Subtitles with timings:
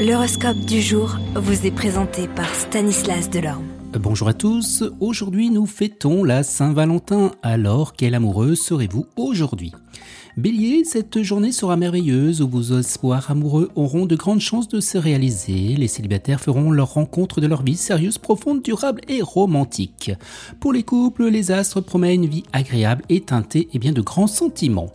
[0.00, 3.66] L'horoscope du jour vous est présenté par Stanislas Delorme.
[3.92, 9.72] Bonjour à tous, aujourd'hui nous fêtons la Saint-Valentin, alors quel amoureux serez-vous aujourd'hui?
[10.38, 14.96] Bélier, cette journée sera merveilleuse où vos espoirs amoureux auront de grandes chances de se
[14.96, 15.76] réaliser.
[15.76, 20.12] Les célibataires feront leur rencontre de leur vie sérieuse, profonde, durable et romantique.
[20.60, 24.28] Pour les couples, les astres promettent une vie agréable et teintée et bien de grands
[24.28, 24.88] sentiments.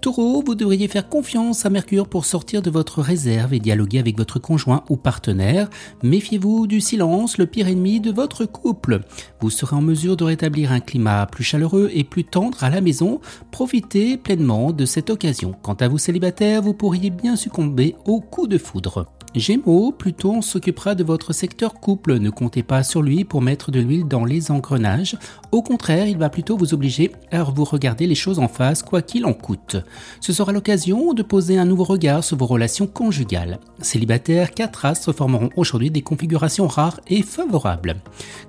[0.00, 4.16] Taureau, vous devriez faire confiance à Mercure pour sortir de votre réserve et dialoguer avec
[4.16, 5.68] votre conjoint ou partenaire.
[6.04, 9.00] Méfiez-vous du silence, le pire ennemi de votre couple.
[9.40, 12.80] Vous serez en mesure de rétablir un climat plus chaleureux et plus tendre à la
[12.80, 13.20] maison.
[13.50, 15.56] Profitez pleinement de cette occasion.
[15.62, 19.06] Quant à vous célibataires, vous pourriez bien succomber au coup de foudre.
[19.34, 22.18] Gémeaux, Pluton s'occupera de votre secteur couple.
[22.18, 25.18] Ne comptez pas sur lui pour mettre de l'huile dans les engrenages.
[25.52, 29.02] Au contraire, il va plutôt vous obliger à vous regarder les choses en face, quoi
[29.02, 29.76] qu'il en coûte.
[30.20, 33.58] Ce sera l'occasion de poser un nouveau regard sur vos relations conjugales.
[33.80, 37.96] Célibataires, quatre astres formeront aujourd'hui des configurations rares et favorables.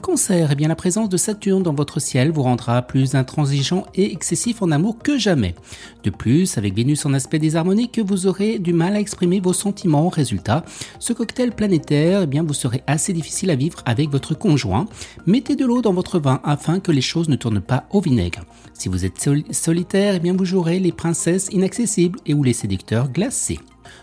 [0.02, 4.12] Cancer, eh bien la présence de Saturne dans votre ciel vous rendra plus intransigeant et
[4.12, 5.56] excessif en amour que jamais.
[6.04, 10.10] De plus, avec Vénus en aspect désharmonique, vous aurez du mal à exprimer vos sentiments.
[10.10, 10.64] Résultat,
[11.00, 14.88] ce cocktail planétaire, eh bien, vous serez assez difficile à vivre avec votre conjoint.
[15.26, 18.46] Mettez de l'eau dans votre vin afin que les choses ne tournent pas au vinaigre.
[18.74, 23.12] Si vous êtes solitaire, eh bien, vous jouerez les princesses inaccessibles et ou les séducteurs
[23.12, 23.60] glacés.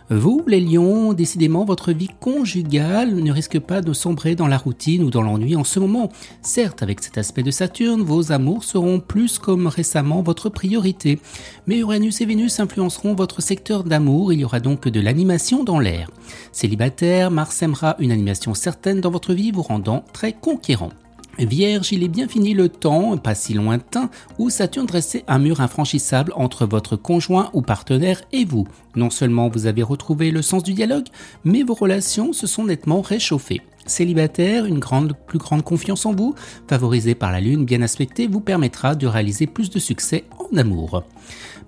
[0.09, 5.03] Vous, les lions, décidément, votre vie conjugale ne risque pas de sombrer dans la routine
[5.03, 6.11] ou dans l'ennui en ce moment.
[6.43, 11.19] Certes, avec cet aspect de Saturne, vos amours seront plus comme récemment votre priorité.
[11.67, 15.81] Mais Uranus et Vénus influenceront votre secteur d'amour, il y aura donc de l'animation dans
[15.81, 16.11] l'air.
[16.53, 20.91] Célibataire, Mars aimera une animation certaine dans votre vie, vous rendant très conquérant.
[21.39, 25.61] Vierge, il est bien fini le temps, pas si lointain, où Saturne dressait un mur
[25.61, 28.67] infranchissable entre votre conjoint ou partenaire et vous.
[28.95, 31.07] Non seulement vous avez retrouvé le sens du dialogue,
[31.45, 33.61] mais vos relations se sont nettement réchauffées.
[33.87, 36.35] Célibataire, une grande, plus grande confiance en vous,
[36.69, 41.05] favorisée par la lune bien aspectée, vous permettra de réaliser plus de succès en amour.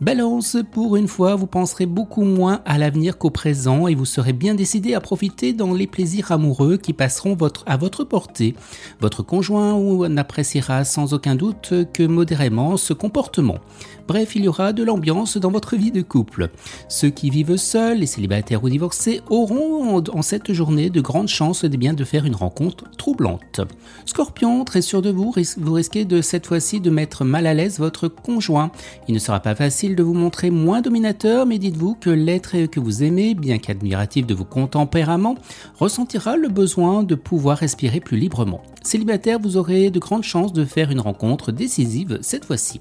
[0.01, 4.33] Balance, pour une fois, vous penserez beaucoup moins à l'avenir qu'au présent et vous serez
[4.33, 8.55] bien décidé à profiter dans les plaisirs amoureux qui passeront votre, à votre portée.
[9.01, 13.59] Votre conjoint n'appréciera sans aucun doute que modérément ce comportement.
[14.07, 16.51] Bref, il y aura de l'ambiance dans votre vie de couple.
[16.89, 21.65] Ceux qui vivent seuls, les célibataires ou divorcés, auront en, cette journée de grandes chances
[21.65, 23.61] de bien de faire une rencontre troublante.
[24.07, 27.79] Scorpion, très sûr de vous, vous risquez de cette fois-ci de mettre mal à l'aise
[27.79, 28.73] votre conjoint.
[29.07, 32.81] Il ne sera pas facile de vous montrer moins dominateur, mais dites-vous que l'être que
[32.81, 35.37] vous aimez, bien qu'admiratif de vos tempéraments,
[35.79, 38.63] ressentira le besoin de pouvoir respirer plus librement.
[38.83, 42.81] Célibataire, vous aurez de grandes chances de faire une rencontre décisive cette fois-ci.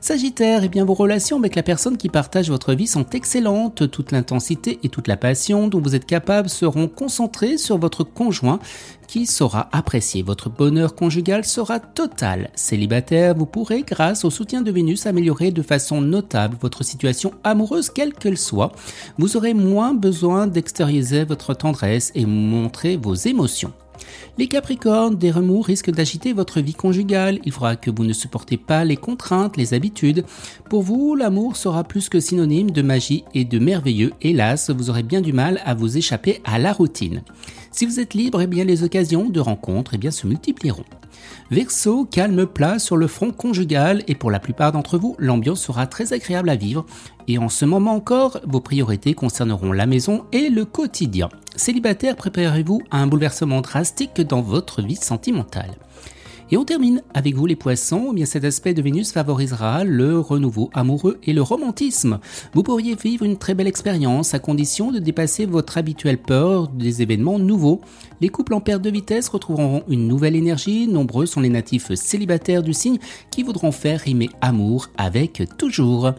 [0.00, 3.90] Sagittaire, eh bien vos relations avec la personne qui partage votre vie sont excellentes.
[3.90, 8.60] Toute l'intensité et toute la passion dont vous êtes capable seront concentrées sur votre conjoint
[9.08, 10.22] qui saura apprécier.
[10.22, 12.50] Votre bonheur conjugal sera total.
[12.54, 17.90] Célibataire, vous pourrez, grâce au soutien de Vénus, améliorer de façon notable votre situation amoureuse,
[17.90, 18.72] quelle qu'elle soit.
[19.18, 23.72] Vous aurez moins besoin d'extérioriser votre tendresse et montrer vos émotions.
[24.38, 27.40] Les Capricornes, des remous risquent d'agiter votre vie conjugale.
[27.44, 30.24] Il faudra que vous ne supportez pas les contraintes, les habitudes.
[30.68, 34.12] Pour vous, l'amour sera plus que synonyme de magie et de merveilleux.
[34.22, 37.22] Hélas, vous aurez bien du mal à vous échapper à la routine.
[37.70, 40.84] Si vous êtes libre, eh bien les occasions de rencontres eh se multiplieront.
[41.50, 45.86] Verseau, calme plat sur le front conjugal et pour la plupart d'entre vous, l'ambiance sera
[45.86, 46.84] très agréable à vivre.
[47.26, 51.28] Et en ce moment encore, vos priorités concerneront la maison et le quotidien.
[51.58, 55.74] Célibataire, préparez-vous à un bouleversement drastique dans votre vie sentimentale.
[56.52, 60.20] Et on termine avec vous les poissons, eh bien cet aspect de Vénus favorisera le
[60.20, 62.20] renouveau amoureux et le romantisme.
[62.54, 67.02] Vous pourriez vivre une très belle expérience à condition de dépasser votre habituelle peur des
[67.02, 67.80] événements nouveaux.
[68.20, 72.62] Les couples en perte de vitesse retrouveront une nouvelle énergie, nombreux sont les natifs célibataires
[72.62, 72.98] du signe
[73.32, 76.12] qui voudront faire rimer amour avec toujours.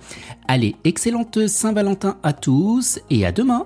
[0.49, 3.65] Allez, excellente Saint-Valentin à tous et à demain